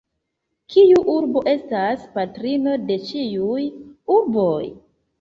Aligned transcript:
Kiu 0.75 1.03
urbo 1.17 1.43
estas 1.53 2.07
patrino 2.17 2.75
de 2.89 3.01
ĉiuj 3.13 3.71
urboj? 4.21 4.61